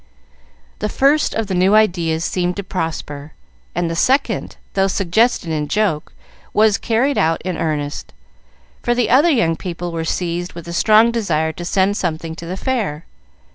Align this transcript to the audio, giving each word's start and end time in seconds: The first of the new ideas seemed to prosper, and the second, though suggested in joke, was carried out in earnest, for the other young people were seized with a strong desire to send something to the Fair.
The 0.79 0.89
first 0.89 1.35
of 1.35 1.45
the 1.45 1.53
new 1.53 1.75
ideas 1.75 2.25
seemed 2.25 2.55
to 2.55 2.63
prosper, 2.63 3.33
and 3.75 3.87
the 3.87 3.95
second, 3.95 4.55
though 4.73 4.87
suggested 4.87 5.51
in 5.51 5.67
joke, 5.67 6.11
was 6.55 6.79
carried 6.79 7.19
out 7.19 7.39
in 7.43 7.55
earnest, 7.55 8.11
for 8.81 8.95
the 8.95 9.11
other 9.11 9.29
young 9.29 9.55
people 9.55 9.91
were 9.91 10.03
seized 10.03 10.53
with 10.53 10.67
a 10.67 10.73
strong 10.73 11.11
desire 11.11 11.51
to 11.51 11.63
send 11.65 11.97
something 11.97 12.33
to 12.37 12.47
the 12.47 12.57
Fair. 12.57 13.05